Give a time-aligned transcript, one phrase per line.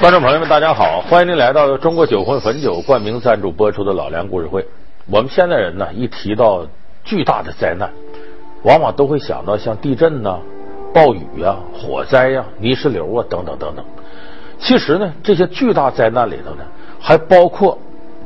[0.00, 1.02] 观众朋友们，大家好！
[1.02, 4.62] 欢迎您来到中国酒魂汾酒冠名赞助播出的《老梁故事会》。
[5.10, 6.66] 我们现代人呢，一提到
[7.04, 7.90] 巨大的灾难，
[8.62, 10.38] 往往都会想到像地震呐、
[10.94, 13.84] 暴雨呀、火灾呀、泥石流啊等等等等。
[14.58, 16.64] 其实呢，这些巨大灾难里头呢，
[16.98, 17.76] 还包括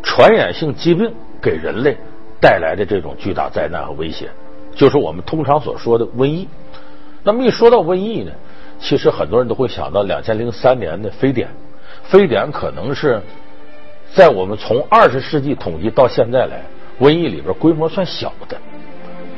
[0.01, 1.13] 传染性疾病
[1.43, 1.97] 给人类
[2.41, 4.31] 带来的这种巨大灾难和威胁，
[4.77, 6.47] 就是我们通常所说的瘟疫。
[7.25, 8.31] 那么一说到瘟疫呢，
[8.79, 11.49] 其实很多人都会想到两千零三年的非典。
[12.05, 13.21] 非典可能是
[14.15, 16.63] 在我们从二十世纪统计到现在来，
[17.01, 18.57] 瘟疫里边规模算小的，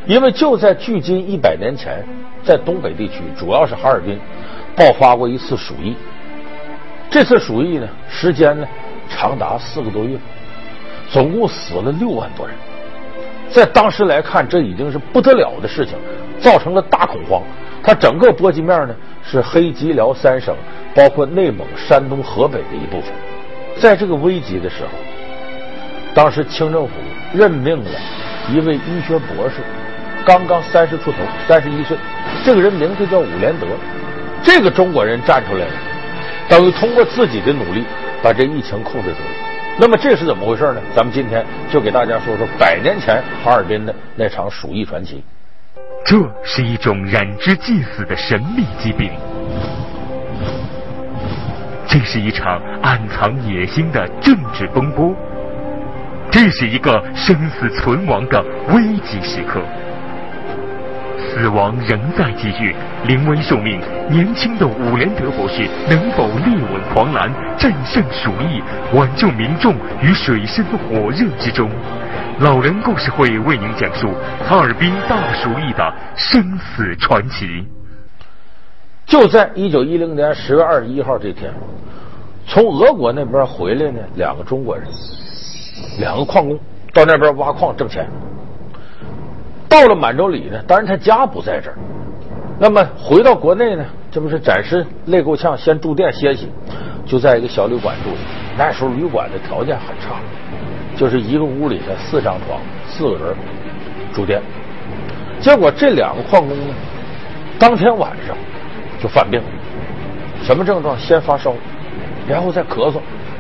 [0.07, 2.05] 因为就在距今一百年前，
[2.45, 4.19] 在东北地区，主要是哈尔滨
[4.77, 5.97] 爆发过一次鼠疫。
[7.09, 8.67] 这次鼠疫呢，时间呢
[9.09, 10.19] 长达四个多月，
[11.09, 12.55] 总共死了六万多人。
[13.49, 15.97] 在当时来看，这已经是不得了的事情，
[16.41, 17.41] 造成了大恐慌。
[17.87, 20.55] 它整个波及面呢是黑吉辽三省。
[20.95, 23.13] 包括内蒙、山东、河北的一部分，
[23.79, 24.89] 在这个危急的时候，
[26.15, 26.93] 当时清政府
[27.35, 27.91] 任命了
[28.51, 29.57] 一位医学博士，
[30.25, 31.99] 刚刚三十出头，三十一岁，
[32.43, 33.67] 这个人名字叫伍连德。
[34.43, 35.73] 这个中国人站出来了，
[36.49, 37.85] 等于通过自己的努力
[38.23, 39.79] 把这疫情控制住了。
[39.79, 40.81] 那么这是怎么回事呢？
[40.95, 45.23] 咱们今天就给大家说说百年前哈尔滨的那场鼠疫传奇。
[46.09, 49.11] 这是一种染之即死的神秘疾病。
[51.89, 55.13] 这是一场暗藏野心的政治风波，
[56.31, 59.61] 这是一个生死存亡的危急时刻。
[61.19, 62.73] 死亡仍在继续，
[63.05, 68.63] 临危受命，年轻的伍连德博士能否力挽狂澜，战胜鼠疫，
[68.95, 71.69] 挽救民众于水深火热之中？
[72.41, 74.11] 老人故事会为您讲述
[74.47, 77.67] 哈尔滨大鼠疫的生死传奇。
[79.07, 81.51] 就在一九一零年十月二十一号这天。
[82.47, 84.87] 从俄国那边回来呢，两个中国人，
[85.99, 86.59] 两个矿工
[86.93, 88.07] 到那边挖矿挣钱。
[89.67, 91.79] 到了满洲里呢，当然他家不在这儿。
[92.59, 96.51] 那么回到国内呢，这不是暂时累够呛，先住店歇息，
[97.07, 98.11] 就在一个小旅馆住。
[98.59, 100.17] 那时候旅馆的条件很差，
[100.97, 103.37] 就是一个屋里的四张床，四个人
[104.15, 104.41] 住店。
[105.41, 106.75] 结果这两个矿工呢，
[107.59, 108.37] 当天晚上
[109.01, 109.41] 就犯病，
[110.43, 110.99] 什么症状？
[110.99, 111.55] 先发烧。
[112.27, 112.97] 然后再咳嗽，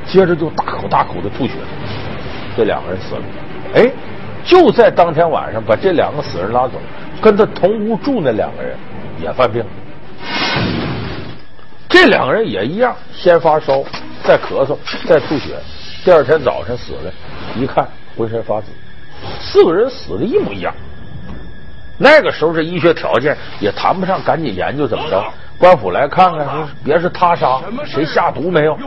[0.06, 1.54] 接着就大口大口的吐血，
[2.56, 3.22] 这两个人死了。
[3.74, 3.90] 哎，
[4.44, 6.74] 就在当天晚上，把这两个死人拉走，
[7.20, 8.76] 跟他同屋住那两个人
[9.20, 9.64] 也犯病，
[11.88, 13.82] 这两个人也一样，先发烧，
[14.22, 15.56] 再咳嗽，再吐血，
[16.06, 17.12] 第二天早晨死了，
[17.56, 17.84] 一看
[18.16, 18.68] 浑身发紫，
[19.40, 20.72] 四个人死的一模一样。
[21.98, 25.24] 那个时候这医学条件也谈不上赶紧研究怎么着。
[25.58, 28.78] 官府来看看，说别是他杀，谁下毒没有？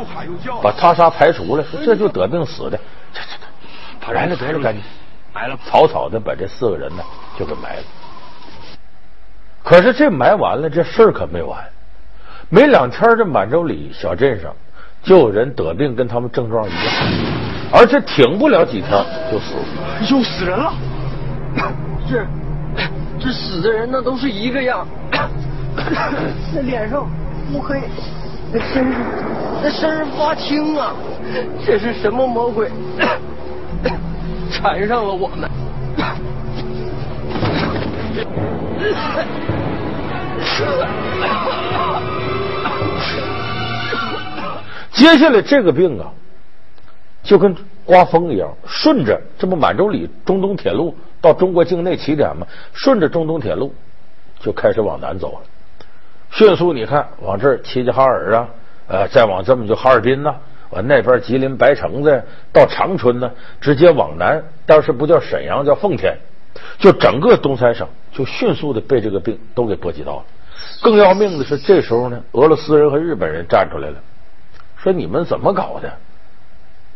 [0.63, 2.79] 把他杀排除了，说这就得病死的，
[3.11, 4.33] 这这这，来了。
[4.37, 4.81] 得了，赶紧
[5.33, 7.03] 埋了，草草的把这四个人呢
[7.37, 7.83] 就给埋了。
[9.61, 11.61] 可是这埋完了，这事儿可没完。
[12.47, 14.55] 没两天，这满洲里小镇上
[15.03, 16.79] 就有人得病，跟他们症状一样，
[17.71, 18.91] 而且挺不了几天
[19.31, 19.61] 就死了。
[20.09, 20.73] 又死人了！
[22.09, 22.25] 这，
[23.19, 24.85] 这死的人那都是一个样。
[26.53, 27.07] 那脸上
[27.53, 27.81] 乌黑，
[28.51, 29.01] 那身上
[29.63, 30.93] 那身上发青啊！
[31.65, 32.69] 这是什么魔鬼
[34.51, 35.49] 缠上了我们？
[44.99, 46.11] 接下来这个病啊，
[47.23, 47.55] 就跟
[47.85, 52.45] 刮风一样，顺着这不满洲里中东铁路到中国境内起点吗？
[52.73, 53.73] 顺着中东铁路
[54.41, 55.39] 就开始往南走了。
[56.31, 58.49] 迅速，你看往这齐齐哈尔啊，
[58.89, 60.35] 呃，再往这么就哈尔滨呐，
[60.69, 63.31] 完那边吉林白城子到长春呢，
[63.61, 66.17] 直接往南，当时不叫沈阳，叫奉天，
[66.77, 70.23] 就整个东三省就迅速的被这个病都给波及到了。
[70.81, 73.95] 更要命的是，这时候呢，俄罗斯人和日本人站出来了，
[74.78, 75.92] 说你们怎么搞的？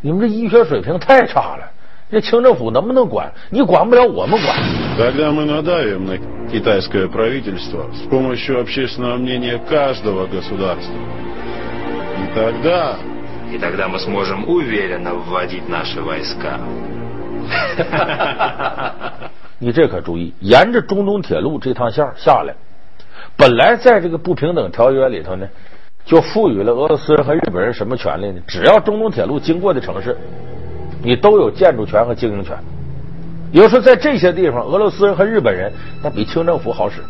[0.00, 1.70] 你们这医学水平太差了。
[2.10, 3.32] 这清政府能不能管？
[3.50, 4.56] 你管不了，我们管。
[4.96, 6.18] Когда мы надавим на
[6.50, 10.94] китайское правительство с помощью общественного мнения каждого государства,
[12.16, 12.96] и тогда...
[13.50, 16.58] И тогда мы сможем уверенно вводить наши войска.
[19.58, 22.54] 你这可注意，沿着中东铁路这趟线下来，
[23.36, 25.48] 本来在这个不平等条约里头呢，
[26.05, 28.41] 就赋予了俄罗斯人和日本人什么权利呢？
[28.47, 30.17] 只要中东铁路经过的城市。
[31.05, 32.57] 你都有建筑权和经营权。
[33.51, 35.69] 比如说，在这些地方，俄罗斯人和日本人
[36.01, 37.01] 那比清政府好使。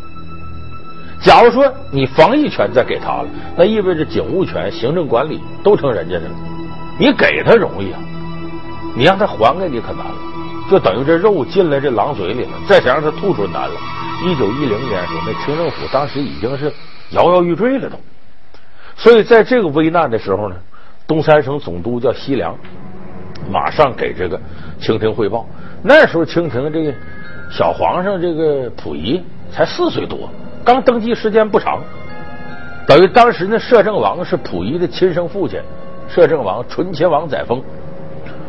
[1.20, 6.34] 假如说你防疫权再给他了，那意味着警务权、行政管理都成人家的了。
[6.98, 8.00] 你给他容易啊，
[8.96, 10.14] 你让他还给你可难了。
[10.68, 13.74] 就等于这肉进了这狼嘴里了，再想让他吐出难了。
[14.24, 16.72] 一九一零年时候，那清政府当时已经是
[17.10, 17.96] 摇摇欲坠了都。
[18.96, 20.56] 所以在这个危难的时候呢，
[21.06, 22.56] 东三省总督叫西凉，
[23.50, 24.40] 马上给这个
[24.78, 25.46] 清廷汇报。
[25.82, 26.94] 那时候清廷这个
[27.50, 30.30] 小皇上这个溥仪才四岁多，
[30.64, 31.80] 刚登基时间不长，
[32.86, 35.60] 等于当时呢摄政王是溥仪的亲生父亲，
[36.08, 37.60] 摄政王醇亲王载沣。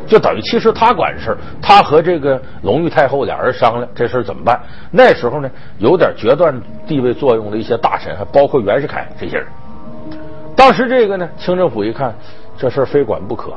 [0.08, 4.62] 就等于其实他管事儿，他和这个隆裕太后俩人商量这事怎么办。
[4.92, 5.50] 那时候呢，
[5.80, 6.56] 有点决断
[6.86, 9.48] 地位作用的一些大臣，还包括袁世凯这些人。
[10.56, 12.16] 当时这个呢，清政府一看
[12.58, 13.54] 这事非管不可，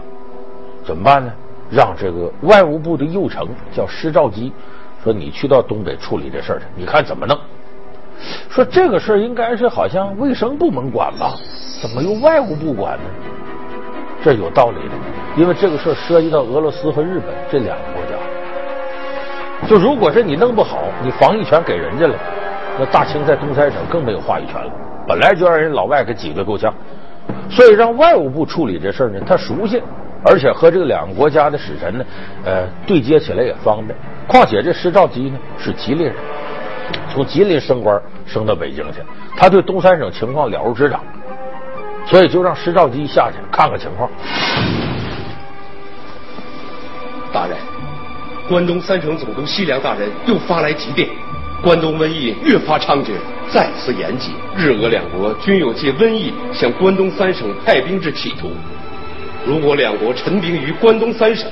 [0.84, 1.32] 怎么办呢？
[1.70, 4.52] 让这个外务部的右丞叫施肇基，
[5.04, 7.38] 说你去到东北处理这事去，你看怎么弄？
[8.48, 11.34] 说这个事儿应该是好像卫生部门管吧，
[11.80, 13.04] 怎么由外务部管呢？
[14.24, 14.94] 这有道理的，
[15.36, 19.68] 因为这个事儿涉及到俄罗斯和日本这两个国家。
[19.68, 22.14] 就如果是你弄不好，你防疫权给人家了，
[22.78, 24.72] 那大清在东三省更没有话语权了。
[25.08, 26.72] 本来就让人老外给挤得够呛，
[27.50, 29.82] 所以让外务部处理这事儿呢，他熟悉，
[30.22, 32.04] 而且和这个两个国家的使臣呢，
[32.44, 33.98] 呃，对接起来也方便。
[34.26, 36.14] 况且这施肇基呢是吉林人，
[37.10, 39.00] 从吉林升官升到北京去，
[39.34, 41.00] 他对东三省情况了如指掌。
[42.06, 44.08] 所以就让施肇基下去看看情况。
[47.32, 47.56] 大人，
[48.48, 51.08] 关东三省总督西凉大人又发来急电，
[51.60, 53.10] 关东瘟疫越发猖獗，
[53.50, 58.52] 再次严急，日俄两国均有借瘟疫向关东三省派兵之企图。
[59.44, 61.50] 如果两国陈兵于关东三省，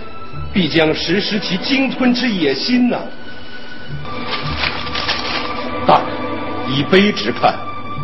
[0.53, 2.99] 必将实施其鲸吞之野心呐！
[5.87, 7.55] 大人，以卑职看。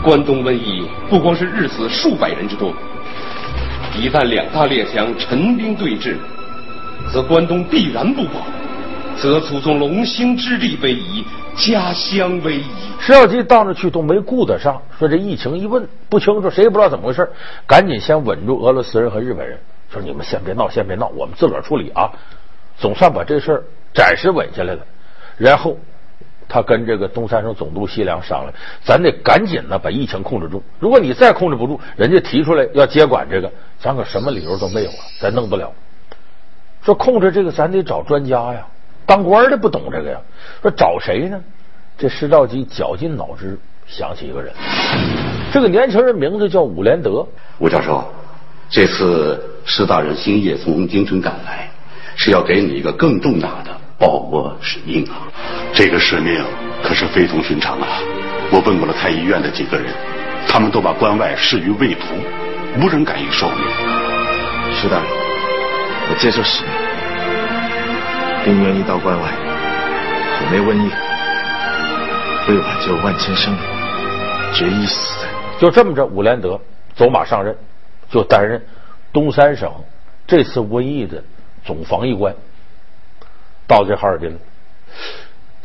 [0.02, 2.75] 关东瘟疫不光是日死数百人之多，
[3.96, 6.16] 一旦两大列强陈兵对峙，
[7.12, 8.44] 则关东必然不保，
[9.16, 11.25] 则祖宗隆兴之地危矣，
[11.56, 12.64] 家乡危矣。
[13.00, 17.31] 石小吉到那去都没顾得上，说这疫情一问不清楚，谁也不知道怎么回事，
[17.66, 19.58] 赶紧先稳住俄罗斯人和日本人，
[19.90, 22.10] 说你们先别闹，先别闹，我们自个儿处理啊。
[22.78, 23.64] 总算把这事儿
[23.94, 24.81] 暂时稳下来了，
[25.37, 25.76] 然后。
[26.49, 28.52] 他跟这个东三省总督西凉商量，
[28.84, 30.62] 咱得赶紧的把疫情控制住。
[30.78, 35.72] 如果你再控制不住，人家提出来要接管这个，咱可什么理由都没有了，咱弄不了。
[36.82, 38.66] 说控制这个，咱得找专家呀，
[39.12, 40.17] 当官的不懂这个呀。
[40.62, 41.38] 说找谁呢？
[41.99, 44.50] 这施兆基绞尽脑汁想起一个人，
[45.53, 47.26] 这个年轻人名字叫伍连德。
[47.59, 48.03] 吴教授，
[48.70, 51.69] 这次施大人星夜从京城赶来，
[52.17, 53.70] 是要给你一个更重大的。
[53.99, 55.29] 报国使命啊！
[55.75, 56.43] 这个使命
[56.82, 58.00] 可是非同寻常啊！
[58.50, 59.93] 我问过了太医院的几个人，
[60.49, 62.00] 他们都把关外视于畏途，
[62.81, 63.58] 无人敢于受命。
[64.75, 65.06] 施大人，
[66.11, 66.73] 我接受使命，
[68.44, 69.31] 并愿意到关外
[70.39, 70.91] 毁灭瘟疫，
[72.49, 73.61] 为挽救万千生灵，
[74.53, 75.31] 决一死战。
[75.61, 76.61] 就这么着，伍连德
[76.94, 77.56] 走马上任，
[78.11, 78.61] 就担任
[79.12, 79.71] 东三省
[80.27, 81.22] 这次瘟疫的
[81.65, 82.34] 总防疫官。
[83.67, 84.37] 到这哈尔滨，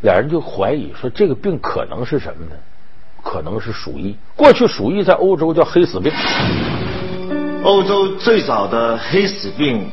[0.02, 2.52] 俩人就怀疑说这个病可能是什么呢？
[3.24, 4.16] 可能是鼠疫。
[4.36, 6.14] 过去鼠疫在欧洲叫黑死病。
[7.64, 9.90] 欧洲最早的黑死病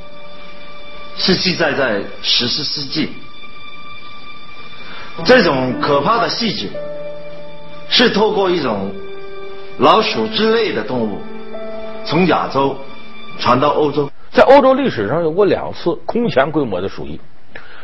[1.16, 3.10] 是记载在十四世纪。
[5.24, 6.68] 这种可怕的细菌
[7.88, 8.90] 是透过一种
[9.78, 11.20] 老鼠之类的动物
[12.04, 12.76] 从亚洲
[13.38, 14.10] 传到欧洲。
[14.32, 17.20] 在欧洲历史上有过两次空前规模的鼠疫。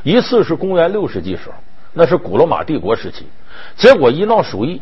[0.02, 1.54] 一次是公元六世纪时候，
[1.92, 3.26] 那是古罗马帝国时期，
[3.76, 4.80] 结果一闹鼠疫，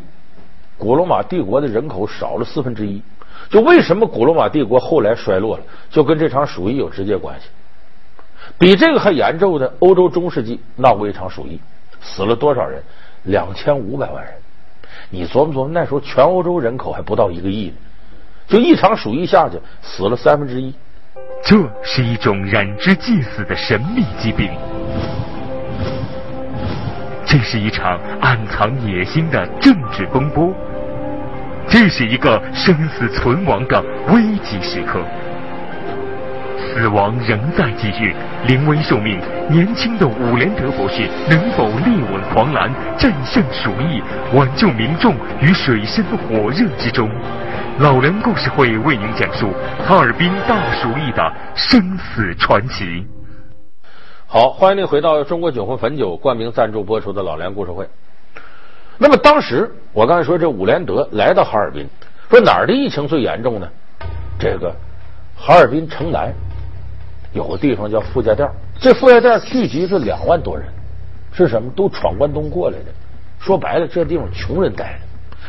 [0.77, 3.01] 古罗马帝国的人口少了四分之一。
[3.49, 7.47] 就为什么古罗马帝国后来衰落了，就跟这场鼠疫有直接关系。
[8.57, 11.59] 比这个还严重的，欧洲中世纪闹过一场鼠疫，
[12.01, 12.81] 死了多少人？
[13.23, 14.33] 两千五百万人。
[15.09, 17.73] 你琢磨琢磨，那时候全欧洲人口还不到一个亿呢，
[18.47, 20.73] 就一场鼠疫下去，死了三分之一。
[21.43, 24.51] 这是一种染之即死的神秘疾病。
[27.25, 30.51] 这是一场暗藏野心的政治风波，
[31.67, 34.99] 这是一个生死存亡的危急时刻。
[36.73, 44.01] 死亡仍在继续，临危受命，年轻的伍连德博士能否力挽狂澜，战胜鼠疫，
[44.35, 47.09] 挽救民众于水深火热之中？
[47.79, 49.51] 老梁故事会为您讲述
[49.83, 53.03] 哈尔滨大鼠疫的生死传奇。
[54.27, 57.87] 好，欢迎您回到中国酒魂汾酒冠名赞助播出的老梁故事会。
[58.99, 61.87] 那么当时我刚才说这伍连德来到哈尔滨，
[62.29, 63.67] 说哪儿的疫情最严重呢？
[64.37, 64.71] 这个
[65.35, 66.31] 哈尔滨城南
[67.33, 70.67] 有个地方叫傅家店，这傅家店聚集是两万多人，
[71.31, 71.69] 是什么？
[71.75, 72.85] 都闯关东过来的。
[73.39, 74.99] 说白了，这地方穷人待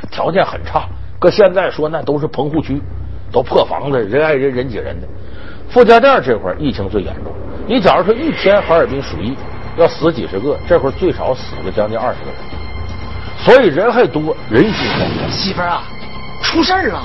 [0.02, 0.86] 的，条件很差。
[1.18, 2.80] 搁现在说，那都是棚户区，
[3.32, 5.08] 都破房子，人挨人人挤人的。
[5.70, 7.32] 傅家店这块疫情最严重。
[7.66, 9.36] 你假如说一天哈尔滨鼠疫
[9.76, 12.36] 要死几十个，这会儿最少死了将近二十个人。
[13.38, 15.30] 所以人还多，人心惶惶。
[15.30, 15.84] 媳妇儿啊，
[16.42, 17.02] 出事儿了！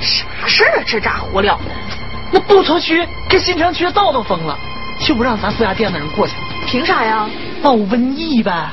[0.00, 0.82] 啥事儿啊？
[0.86, 1.97] 这咋火燎的？
[2.32, 4.56] 那步车区跟新城区道都封了，
[5.00, 6.34] 就不让咱四家店的人过去。
[6.66, 7.26] 凭啥呀？
[7.62, 8.70] 闹瘟疫呗。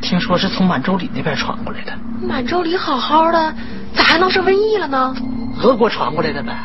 [0.00, 1.92] 听说是从满洲里那边传过来的。
[2.22, 3.54] 满洲里好好的，
[3.94, 5.14] 咋还闹上瘟疫了呢？
[5.60, 6.56] 俄国传过来的呗。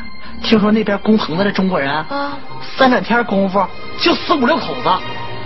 [0.43, 2.37] 听说那边工棚子的中国人啊，
[2.77, 3.65] 三两天功夫
[3.99, 4.89] 就死五六口子，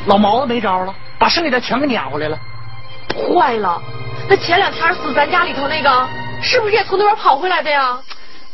[0.05, 2.37] 老毛子没招了，把剩下的全给撵回来了。
[3.15, 3.81] 坏了，
[4.29, 6.07] 那前两天死咱家里头那个，
[6.41, 7.97] 是不是也从那边跑回来的呀？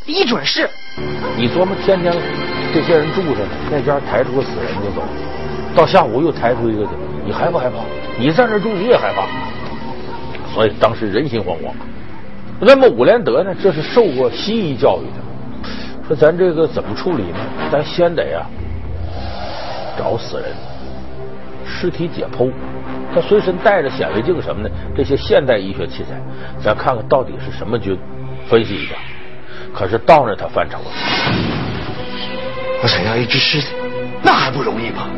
[0.06, 0.70] 一准是。
[1.36, 2.14] 你琢磨，天天
[2.72, 5.02] 这些人住着呢，那家抬出个死人就走，
[5.74, 6.90] 到下午又抬出一个去，
[7.24, 7.78] 你害不害怕？
[8.18, 9.26] 你在那住你也害怕，
[10.54, 11.72] 所以当时人心惶惶。
[12.60, 17.38] 那么伍连德呢，这是受过西医教育的，说咱这个怎么处理呢？
[17.72, 18.46] 咱先得呀
[19.98, 20.46] 找死人，
[21.66, 22.52] 尸体解剖。
[23.12, 26.20] 他随身带着显微镜什么的，这些现代医学器材，
[26.62, 27.98] 咱看看到底是什么菌，
[28.48, 28.94] 分析一下。
[29.74, 30.84] 可是到那他犯愁了，
[32.82, 33.66] 我想要一只尸体，
[34.22, 35.08] 那还不容易吗？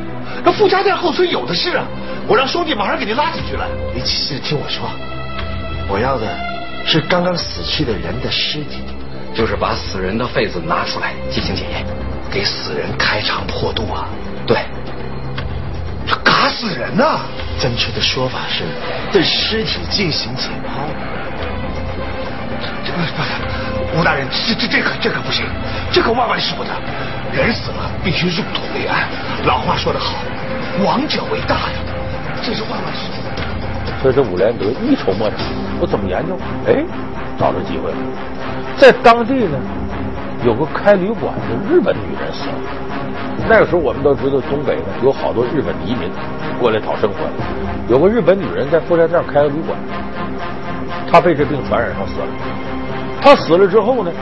[0.43, 1.85] 那傅家店后村有的是啊，
[2.27, 3.69] 我让兄弟马上给你拉进去了。
[3.95, 4.89] 你仔细的听我说，
[5.89, 6.27] 我要的
[6.87, 8.83] 是刚刚死去的人的尸体，
[9.35, 11.85] 就是把死人的肺子拿出来进行检验，
[12.31, 14.09] 给死人开肠破肚啊。
[14.47, 14.59] 对。
[16.09, 17.19] 这嘎死人呐！
[17.59, 18.63] 正确的说法是
[19.11, 20.87] 对尸体进行解剖。
[22.85, 22.93] 这
[23.99, 25.47] 吴大人，这这这可这可不行，
[25.91, 26.71] 这可万万使不得。
[27.33, 29.09] 人死了必须入土为安，
[29.47, 30.17] 老话说得好，
[30.85, 31.79] 亡者为大呀，
[32.43, 34.03] 这是万万使不得。
[34.03, 35.39] 所以这伍连德一筹莫展，
[35.81, 36.37] 我怎么研究？
[36.67, 36.85] 哎，
[37.39, 37.97] 找着机会了，
[38.77, 39.59] 在当地呢，
[40.45, 42.55] 有个开旅馆的日本女人死了。
[43.49, 46.11] 那个时候我们都知道，东北呢有好多日本移民
[46.61, 47.17] 过来讨生活。
[47.89, 49.79] 有个日本女人在富家店开个旅馆，
[51.11, 52.27] 她被这病传染上死了。
[53.27, 54.13] 他死了之后呢，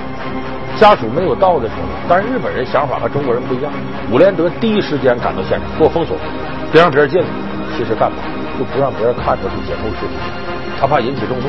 [0.80, 3.70] 家属没有到的时候，但是日本人想法和中国人不一样。
[4.10, 6.16] 伍连德第一时间赶到现场，给我封锁，
[6.72, 7.26] 别让别人进来。
[7.76, 8.16] 其实干嘛？
[8.58, 10.14] 就不让别人看出去解剖尸体，
[10.80, 11.44] 他怕引起众怒。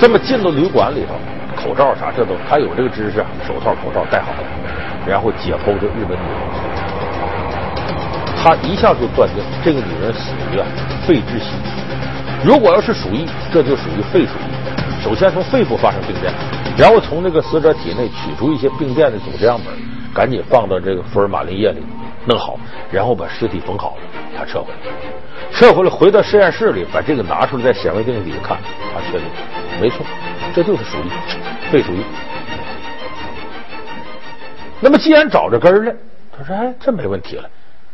[0.00, 1.14] 这么进到旅馆里头，
[1.54, 4.48] 口罩啥这都他有这个知识，手套口罩戴好了，
[5.06, 6.42] 然后解剖这日本女人。
[8.42, 10.58] 他一下就断定这个女人死于
[11.06, 11.54] 肺窒息。
[12.42, 14.55] 如果要是鼠疫，这就属于肺鼠疫。
[15.06, 16.34] 首先从肺部发生病变，
[16.76, 19.72] 然后从那个死者体内取出一些病变的组织样本，
[20.12, 21.80] 赶紧放到这个福尔马林液里
[22.26, 22.58] 弄好，
[22.90, 24.02] 然后把尸体缝好了，
[24.36, 24.92] 他撤回来。
[25.52, 28.58] 撤回来回到实验室里，把这个拿出来在显微镜里一看，
[28.92, 29.28] 他确定
[29.80, 30.04] 没错，
[30.52, 32.02] 这就是鼠疫，肺鼠疫。
[34.80, 35.94] 那么既然找着根儿了，
[36.36, 37.48] 他说：“哎，这没问题了。”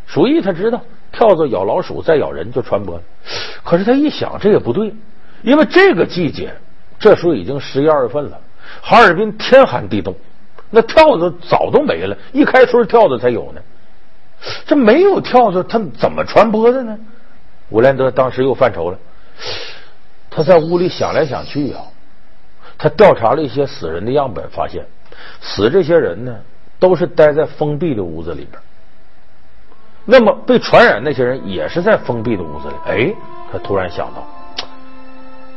[0.08, 0.80] 鼠疫他知道，
[1.12, 3.02] 跳蚤咬老鼠再咬人就传播了。
[3.62, 4.94] 可是他一想，这也不对，
[5.42, 6.50] 因为这个季节，
[7.02, 8.40] 这时候已经十一二月份了，
[8.80, 10.14] 哈尔滨天寒地冻，
[10.70, 13.60] 那跳蚤早都没了，一开春跳蚤才有呢。
[14.64, 16.96] 这没有跳蚤，它怎么传播的呢？
[17.70, 18.98] 伍连德当时又犯愁了，
[20.30, 21.82] 他在屋里想来想去啊，
[22.78, 24.86] 他调查了一些死人的样本，发现
[25.40, 26.36] 死这些人呢，
[26.78, 28.62] 都是待在封闭的屋子里边。
[30.04, 32.74] 那么被传染那些人也是在封闭的屋子里。
[32.86, 33.14] 哎，
[33.50, 34.26] 他突然想到，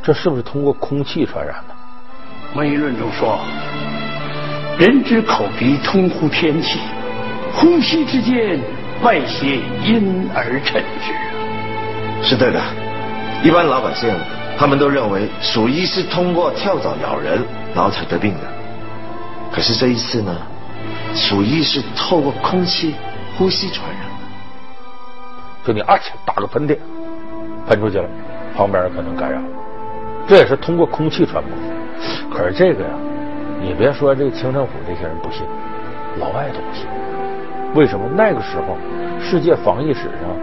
[0.06, 1.74] 这是不是通过空气传染的？
[2.64, 3.40] 《医论》中说
[4.78, 6.78] ：“人之口鼻通乎天气，
[7.52, 8.60] 呼吸之间，
[9.02, 11.12] 外邪因而成之。”
[12.22, 12.62] 是对的。
[13.42, 14.14] 一般老百姓
[14.56, 17.44] 他们都认为鼠疫是通过跳蚤咬人
[17.74, 18.42] 然后才得病的。
[19.50, 20.32] 可是这一次呢，
[21.16, 22.94] 鼠疫是透过空气
[23.36, 25.66] 呼吸传染的。
[25.66, 26.78] 就你啊，打个喷嚏，
[27.66, 28.08] 喷出去了，
[28.56, 29.48] 旁边可能感染了。
[30.26, 31.52] 这也是通过空气传播。
[32.30, 32.90] 可是这个呀，
[33.60, 35.42] 你别说这个清政府这些人不信，
[36.18, 36.86] 老外都不信。
[37.74, 38.06] 为什么？
[38.16, 38.76] 那个时候
[39.20, 40.34] 世界防疫史上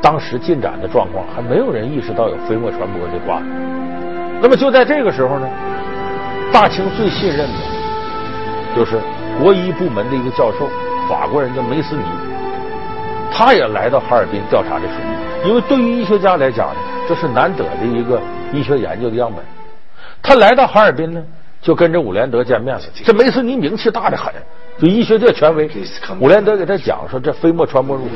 [0.00, 3.40] 当时进展的状况，还没有人意识到有飞沫传播这挂。
[4.40, 5.48] 那么就在这个时候呢，
[6.52, 7.54] 大清最信任的，
[8.76, 9.00] 就是
[9.42, 10.68] 国医部门的一个教授，
[11.08, 12.02] 法国人叫梅斯尼。
[13.32, 18.20] 他也来到哈尔滨调查这鼠疫，因为对于医学家来讲呢，这是难得的一个
[18.52, 19.44] 医学研究的样本。
[20.22, 21.22] 他来到哈尔滨呢，
[21.60, 22.82] 就跟着伍连德见面了。
[23.04, 24.32] 这梅斯尼名气大的很，
[24.80, 25.70] 就医学界权威。
[26.20, 28.10] 伍连德给他讲说，这飞沫传播如何？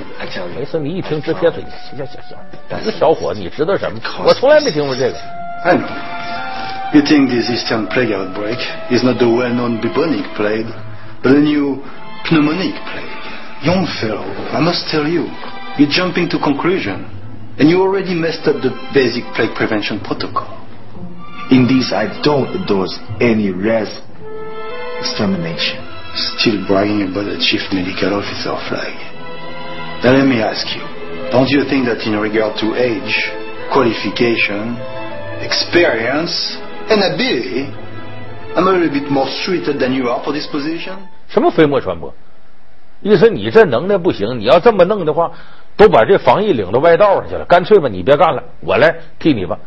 [0.56, 2.20] 梅斯尼一听直撇嘴，行行行
[2.68, 4.00] 行，这小伙子你知道什么？
[4.24, 5.16] 我从来没听过这个。
[5.64, 5.86] I know.
[6.92, 8.58] You think this Eastern plague outbreak
[8.90, 10.66] is not the well-known bubonic plague,
[11.22, 11.78] but the new
[12.24, 13.62] pneumonic plague.
[13.62, 15.28] Young fellow, I must tell you,
[15.76, 17.04] you're jumping to conclusion,
[17.59, 20.47] and you already messed up the basic plague prevention protocol.
[21.51, 23.93] In this, I don't endorse any race
[24.99, 25.79] extermination.
[26.15, 28.95] Still bragging about the chief medical officer flag.
[30.03, 30.81] Now let me ask you,
[31.31, 33.31] don't you think that in regard to age,
[33.71, 34.77] qualification,
[35.43, 36.57] experience,
[36.89, 37.67] and ability,
[38.55, 40.97] I'm a little bit more suited than you are for this position?
[41.27, 42.13] 什么飞沫传播？
[43.01, 45.31] 意思你这能耐不行，你要这么弄的话，
[45.80, 47.44] 都把这防疫领到外道上去了。
[47.46, 49.58] 干脆吧，你别干了，我来替你吧。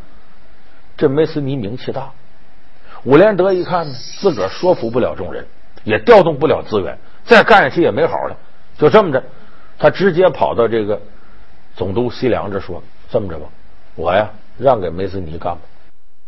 [0.95, 2.11] 这梅斯尼名气大，
[3.03, 5.43] 伍连德一看呢，自个儿说服不了众人，
[5.83, 8.37] 也调动不了资源，再干下去也没好了。
[8.77, 9.23] 就这么着，
[9.79, 11.01] 他直接跑到这个
[11.75, 13.47] 总督西凉这说：“这么着吧，
[13.95, 14.29] 我呀
[14.59, 15.61] 让给梅斯尼干吧。”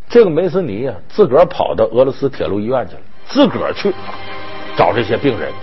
[0.10, 3.94] 这个梅斯尼呀，自个儿跑到俄罗斯铁路医院去了，自个儿去
[4.76, 5.54] 找这些病人，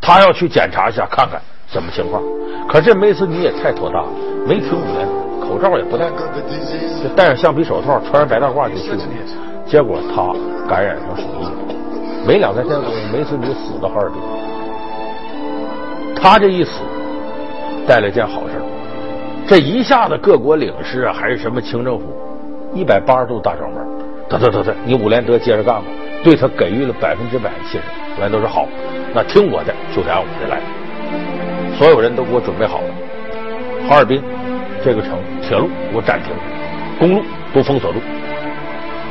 [0.00, 1.38] 他要去检查一下，看看
[1.74, 2.22] 什么情况。
[2.68, 4.08] 可这梅斯尼也太妥当了，
[4.46, 5.06] 没听伍连，
[5.40, 6.06] 口罩也不戴，
[7.02, 8.98] 就戴上橡皮手套，穿上白大褂就去了。
[9.66, 10.32] 结果他
[10.68, 11.48] 感染上鼠疫，
[12.24, 12.78] 没两三天，
[13.12, 14.18] 梅斯尼死到哈尔滨。
[16.14, 16.80] 他这一死，
[17.88, 18.54] 带来件好事
[19.48, 22.04] 这一下子各国领事啊，还是什么清政府，
[22.72, 23.86] 一百八十度大转弯，
[24.28, 25.82] 得得得得，你伍连德接着干吧，
[26.22, 28.16] 对他给予了百分之百的信任。
[28.16, 28.66] 伍连德说好，
[29.12, 30.60] 那听我的，就得按我的来。
[31.76, 34.22] 所有人都给我准备好了，哈尔滨
[34.84, 36.32] 这个城铁路给我暂停，
[36.98, 37.98] 公路都封锁住。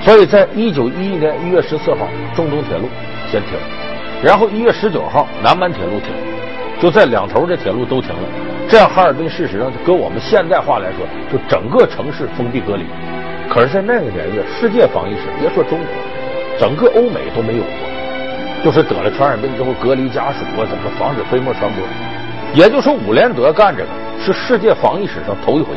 [0.01, 2.89] 所以在一九一一年一月十四号，中东铁路
[3.31, 3.51] 先停，
[4.23, 6.13] 然后一月十九号南满铁路停，
[6.81, 8.27] 就在两头的铁路都停了。
[8.69, 12.85] 这样哈尔滨事实上就搁我们现代话来说，就整个城市封闭隔离。
[13.49, 15.87] 可是，在那个年月，世界防疫史别说中国，
[16.57, 22.12] 整个欧美都没有过，就是得了传染病之后隔离家属啊，怎么防止飞沫传播。
[22.53, 23.89] 也就是说，伍连德干这个
[24.23, 25.75] 是世界防疫史上头一回。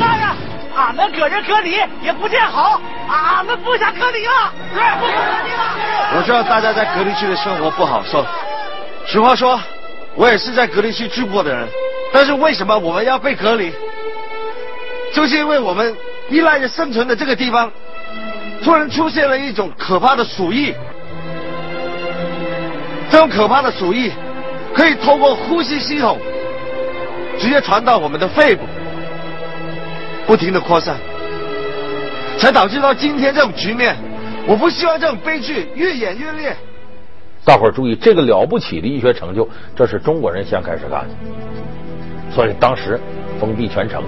[0.00, 0.28] 大人，
[0.76, 6.16] 俺们搁这隔离也不见好，俺们不想隔离了，对不想隔离了。
[6.16, 8.26] 我知道大家在隔离区的生活不好受，
[9.06, 9.60] 实话说，
[10.16, 11.68] 我也是在隔离区住过的人。
[12.12, 13.72] 但是为什么我们要被隔离？
[15.14, 15.94] 就是因为我们
[16.28, 17.70] 依赖着生存的这个地方，
[18.64, 20.74] 突然出现了一种可怕的鼠疫。
[23.10, 24.12] 这种可怕的鼠疫
[24.78, 26.16] 可以通过呼吸系统
[27.36, 28.62] 直接传到我们的肺部，
[30.24, 30.94] 不停的扩散，
[32.38, 33.96] 才导致到今天这种局面。
[34.46, 36.56] 我不希望这种悲剧越演越烈。
[37.44, 41.08] 大伙儿注意，这个了不起的医学成就，这是中国人先开始干的。
[42.32, 43.00] 所以当时
[43.40, 44.04] 封闭全城，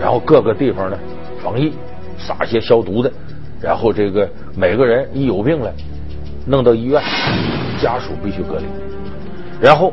[0.00, 0.98] 然后各个地方呢
[1.40, 1.72] 防疫，
[2.18, 3.12] 撒些消毒的，
[3.62, 5.72] 然后这个每个人一有病了，
[6.46, 7.00] 弄到医院，
[7.80, 8.64] 家属必须隔离。
[9.60, 9.92] 然后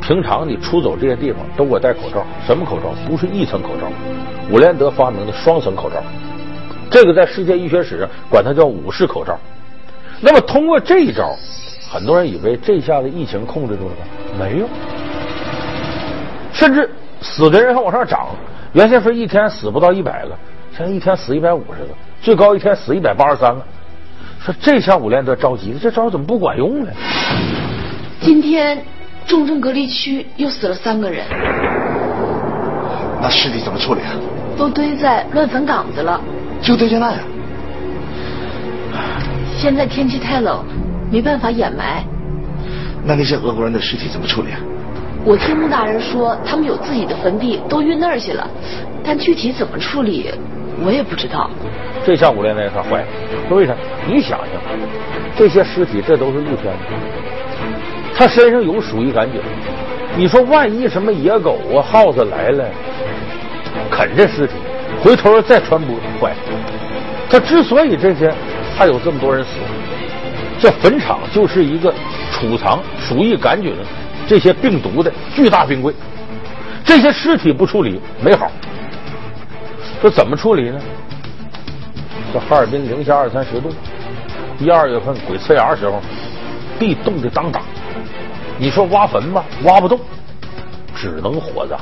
[0.00, 2.94] 平常你出走这些地方都给我戴口罩，什么口罩？
[3.08, 3.86] 不是一层口罩，
[4.50, 5.96] 伍连德发明的双层口罩，
[6.90, 9.38] 这个在世界医学史上管它叫五式口罩。
[10.20, 11.34] 那么通过这一招，
[11.90, 14.02] 很多人以为这下子疫情控制住了吧？
[14.38, 14.66] 没有。
[16.52, 18.28] 甚至死的人还往上涨，
[18.72, 20.36] 原先说一天死不到一百个，
[20.76, 21.88] 现在一天死一百五十个，
[22.22, 23.62] 最高一天死一百八十三个。
[24.40, 26.90] 说这下伍连德着急了，这招怎么不管用呢？
[28.20, 28.84] 今天
[29.30, 31.24] 重症隔离区又死了三个人，
[33.22, 34.10] 那尸体怎么处理啊？
[34.58, 36.20] 都堆在乱坟岗子了。
[36.60, 37.18] 就堆在那呀？
[39.56, 40.64] 现在天气太冷，
[41.12, 42.02] 没办法掩埋。
[43.04, 44.58] 那那些俄国人的尸体怎么处理啊？
[45.24, 48.44] 我听穆大人说，他们有自己的坟地，都运那儿去了。
[49.04, 50.28] 但具体怎么处理，
[50.84, 51.48] 我也不知道。
[52.04, 53.06] 这下五连德他坏了，
[53.48, 53.76] 说为啥？
[54.08, 54.60] 你想想，
[55.36, 56.80] 这些尸体这都是露天的，
[58.20, 59.40] 他身上有鼠疫杆菌，
[60.14, 62.68] 你说万一什么野狗啊、耗子来了，
[63.90, 64.56] 啃这尸体，
[65.02, 66.36] 回头再传播，坏了。
[67.30, 68.30] 他之所以这些
[68.76, 69.52] 还有这么多人死，
[70.60, 71.94] 这坟场就是一个
[72.30, 73.72] 储藏鼠疫杆菌。
[74.28, 75.94] 这些病毒的巨大冰柜，
[76.84, 78.52] 这些尸体不处理没好。
[80.02, 80.78] 说怎么处理呢？
[82.34, 83.70] 这哈尔滨零下二三十度，
[84.58, 86.02] 一二月份鬼呲牙时候，
[86.78, 87.62] 地冻得当当。
[88.58, 89.98] 你说挖坟吧，挖不动，
[90.94, 91.78] 只能火葬。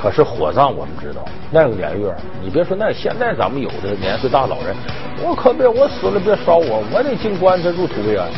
[0.00, 4.74] 可是火葬我们知道，那个年月，你别说那现在咱们有的年岁大老人，
[5.22, 8.28] 我可别我死了别烧我，我得进棺材入土为安。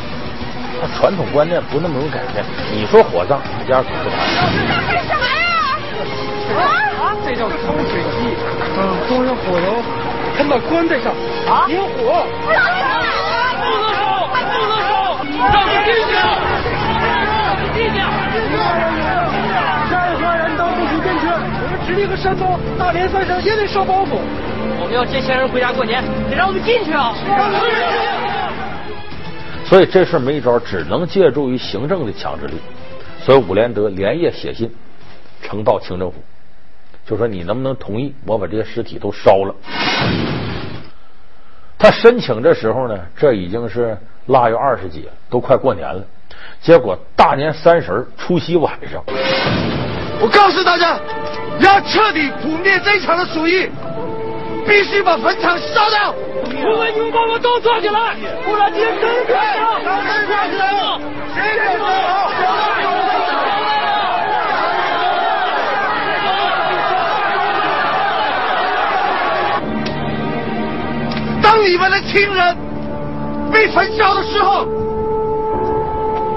[0.80, 2.44] 他传统观念不那么容易改变。
[2.74, 4.18] 你说火葬，一家可不干。
[4.90, 5.78] 这啥呀？
[6.58, 7.14] 啊？
[7.24, 7.54] 这叫抽
[7.86, 8.34] 水机，
[8.74, 9.78] 啊，装上火油，
[10.36, 11.14] 喷到棺材上，
[11.46, 12.26] 啊，引火。
[12.42, 12.50] 不
[13.78, 14.90] 能烧，不能烧，
[15.38, 16.10] 让他进去，
[22.02, 24.18] 我们直隶和山东大连三省也得烧包袱。
[24.80, 27.14] 我们要接先人回家过年，得让我们进去啊！
[29.64, 32.54] 所以这事没招，只能借助于行政的强制力。
[33.20, 34.68] 所以伍连德连夜写信
[35.42, 36.16] 呈到清政府，
[37.06, 39.54] 就说你能不能同意我把这些尸体都烧了？
[41.78, 46.02] 他申请的时候呢，这已经是腊月二十几了，都快过年了。
[46.60, 49.02] 结果大年三十除夕晚上，
[50.20, 50.98] 我告诉大家，
[51.60, 53.68] 要彻底扑灭这场的鼠疫，
[54.66, 56.14] 必须把坟场烧掉。
[56.64, 59.80] 我们你们把我都抓起来，不然今天真开枪！
[59.82, 61.00] 谁抓起来了？
[61.34, 61.86] 谁敢说？
[71.42, 72.56] 当你们的亲人
[73.52, 74.64] 被焚烧的时候，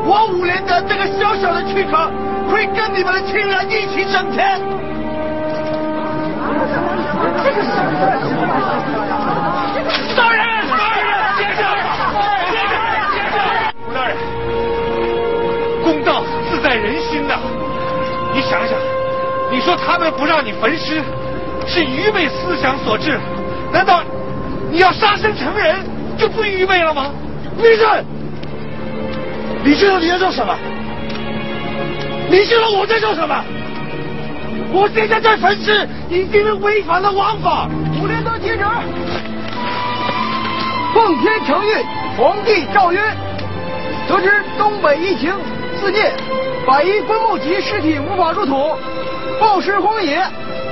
[0.05, 2.11] 我五连的这个小小的躯壳
[2.51, 4.59] 会跟你们的亲人一起升天。
[7.65, 7.95] 大人
[10.15, 10.39] 大人，
[11.37, 11.59] 先生，
[12.51, 12.73] 先生，
[13.13, 13.35] 先生，
[13.87, 14.15] 吴大人，
[15.83, 17.35] 公道自在人心呐！
[18.33, 18.77] 你想想，
[19.51, 21.01] 你说他们不让你焚尸，
[21.65, 23.19] 是愚昧思想所致，
[23.71, 24.03] 难道
[24.71, 25.75] 你要杀身成仁
[26.17, 27.11] 就不愚昧了吗？
[27.57, 27.87] 闭嘴！
[29.63, 30.55] 你知道你在做什么？
[32.29, 33.43] 你知道我在做什么？
[34.75, 37.69] 我现在在焚尸，已经是违反了王法。
[37.97, 38.63] 五连德接旨，
[40.93, 41.77] 奉天承运，
[42.17, 42.99] 皇帝诏曰：
[44.09, 45.33] 得知东北疫情
[45.79, 46.11] 肆虐，
[46.67, 48.75] 百余棺木及尸体无法入土，
[49.39, 50.21] 暴尸荒野，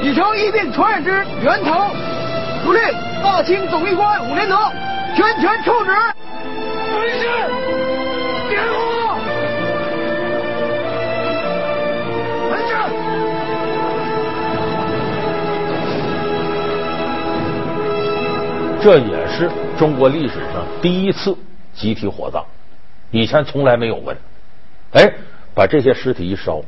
[0.01, 1.87] 已成疫病传染之源头。
[2.65, 2.81] 如令
[3.23, 4.57] 大清总医官伍连德
[5.15, 5.91] 全权处置。
[18.83, 21.33] 这也是中国历史上第一次
[21.73, 22.43] 集体火葬，
[23.11, 24.13] 以前从来没有过。
[24.91, 25.09] 哎，
[25.55, 26.61] 把这些尸体一烧，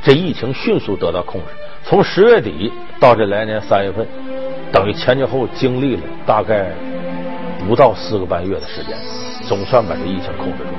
[0.00, 1.48] 这疫情迅速得到控制。
[1.82, 4.06] 从十月底到这来年三月份，
[4.70, 6.70] 等于前前后后经历了大概
[7.66, 8.96] 不到四个半月的时间，
[9.48, 10.70] 总算把这疫情控制住。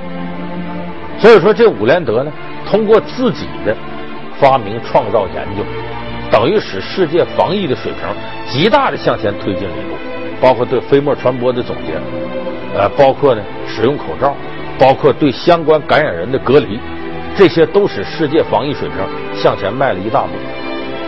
[1.19, 2.31] 所以说，这伍连德呢，
[2.65, 3.75] 通过自己的
[4.39, 5.65] 发明、创造、研究，
[6.31, 8.01] 等于使世界防疫的水平
[8.51, 9.95] 极大的向前推进了一步。
[10.39, 11.93] 包括对飞沫传播的总结，
[12.77, 14.35] 呃，包括呢使用口罩，
[14.77, 16.79] 包括对相关感染人的隔离，
[17.35, 18.97] 这些都使世界防疫水平
[19.35, 20.29] 向前迈了一大步。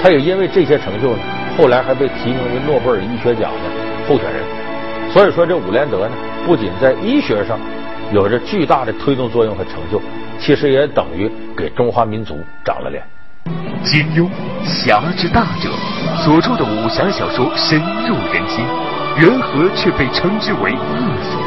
[0.01, 1.19] 他也因为这些成就呢，
[1.55, 4.41] 后来还被提名为诺贝尔医学奖的候选人。
[5.11, 6.11] 所以说，这伍连德呢，
[6.47, 7.59] 不仅在医学上
[8.11, 10.01] 有着巨大的推动作用和成就，
[10.39, 13.03] 其实也等于给中华民族长了脸。
[13.83, 14.27] 金庸，
[14.65, 15.69] 侠之大者，
[16.23, 18.65] 所著的武侠小说深入人心。
[19.17, 21.39] 缘何却被称之为恶俗？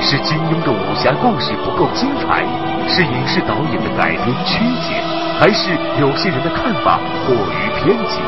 [0.00, 2.44] 是金庸的武侠故事不够精彩，
[2.88, 4.94] 是影视导演的改编曲解，
[5.38, 5.70] 还是
[6.00, 8.20] 有些人的看法过于偏激？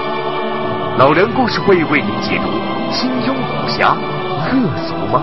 [0.99, 2.51] 老梁故事会为您解读：
[2.92, 3.97] 金庸武侠
[4.51, 4.53] 恶
[4.87, 5.23] 俗吗？